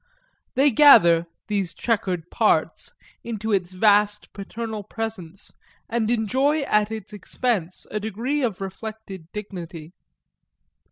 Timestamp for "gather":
0.71-1.27